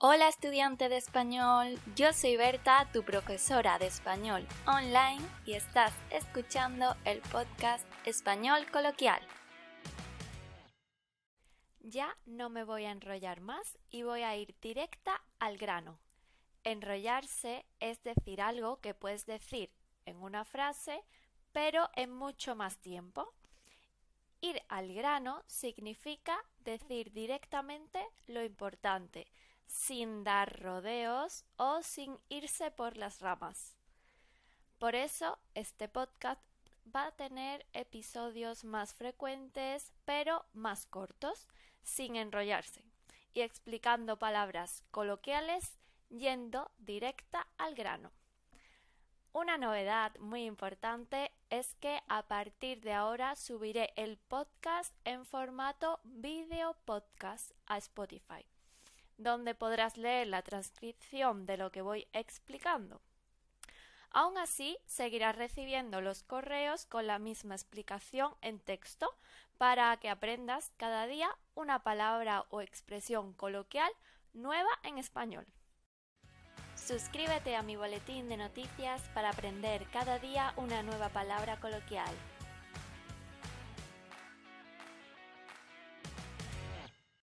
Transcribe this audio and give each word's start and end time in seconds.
Hola 0.00 0.28
estudiante 0.28 0.88
de 0.88 0.96
español, 0.96 1.76
yo 1.96 2.12
soy 2.12 2.36
Berta, 2.36 2.88
tu 2.92 3.02
profesora 3.02 3.80
de 3.80 3.88
español 3.88 4.46
online 4.64 5.20
y 5.44 5.54
estás 5.54 5.92
escuchando 6.12 6.94
el 7.04 7.20
podcast 7.20 7.84
Español 8.04 8.70
Coloquial. 8.70 9.20
Ya 11.80 12.16
no 12.26 12.48
me 12.48 12.62
voy 12.62 12.84
a 12.84 12.92
enrollar 12.92 13.40
más 13.40 13.76
y 13.90 14.04
voy 14.04 14.22
a 14.22 14.36
ir 14.36 14.54
directa 14.62 15.20
al 15.40 15.58
grano. 15.58 15.98
Enrollarse 16.62 17.66
es 17.80 18.00
decir 18.04 18.40
algo 18.40 18.76
que 18.80 18.94
puedes 18.94 19.26
decir 19.26 19.72
en 20.06 20.22
una 20.22 20.44
frase, 20.44 21.02
pero 21.50 21.90
en 21.96 22.12
mucho 22.12 22.54
más 22.54 22.78
tiempo. 22.78 23.34
Ir 24.40 24.62
al 24.68 24.94
grano 24.94 25.42
significa 25.48 26.38
decir 26.60 27.10
directamente 27.10 28.00
lo 28.28 28.44
importante, 28.44 29.26
sin 29.68 30.24
dar 30.24 30.60
rodeos 30.60 31.44
o 31.56 31.82
sin 31.82 32.18
irse 32.28 32.70
por 32.70 32.96
las 32.96 33.20
ramas. 33.20 33.76
Por 34.78 34.94
eso 34.94 35.38
este 35.54 35.88
podcast 35.88 36.40
va 36.94 37.06
a 37.06 37.12
tener 37.12 37.66
episodios 37.74 38.64
más 38.64 38.94
frecuentes 38.94 39.92
pero 40.04 40.44
más 40.54 40.86
cortos, 40.86 41.48
sin 41.82 42.16
enrollarse, 42.16 42.82
y 43.34 43.42
explicando 43.42 44.18
palabras 44.18 44.82
coloquiales 44.90 45.78
yendo 46.08 46.70
directa 46.78 47.46
al 47.58 47.74
grano. 47.74 48.10
Una 49.32 49.58
novedad 49.58 50.16
muy 50.18 50.44
importante 50.44 51.30
es 51.50 51.74
que 51.74 52.00
a 52.08 52.26
partir 52.26 52.80
de 52.80 52.94
ahora 52.94 53.36
subiré 53.36 53.92
el 53.96 54.16
podcast 54.16 54.94
en 55.04 55.26
formato 55.26 56.00
video 56.04 56.74
podcast 56.86 57.52
a 57.66 57.76
Spotify 57.76 58.46
donde 59.18 59.54
podrás 59.54 59.96
leer 59.96 60.28
la 60.28 60.42
transcripción 60.42 61.44
de 61.44 61.58
lo 61.58 61.70
que 61.70 61.82
voy 61.82 62.08
explicando. 62.12 63.02
Aún 64.10 64.38
así, 64.38 64.78
seguirás 64.86 65.36
recibiendo 65.36 66.00
los 66.00 66.22
correos 66.22 66.86
con 66.86 67.06
la 67.06 67.18
misma 67.18 67.54
explicación 67.54 68.32
en 68.40 68.58
texto 68.58 69.14
para 69.58 69.94
que 69.98 70.08
aprendas 70.08 70.72
cada 70.76 71.06
día 71.06 71.36
una 71.54 71.82
palabra 71.82 72.46
o 72.48 72.62
expresión 72.62 73.34
coloquial 73.34 73.90
nueva 74.32 74.70
en 74.82 74.98
español. 74.98 75.46
Suscríbete 76.74 77.56
a 77.56 77.62
mi 77.62 77.76
boletín 77.76 78.28
de 78.28 78.36
noticias 78.36 79.02
para 79.12 79.30
aprender 79.30 79.84
cada 79.90 80.18
día 80.18 80.54
una 80.56 80.82
nueva 80.82 81.10
palabra 81.10 81.60
coloquial. 81.60 82.14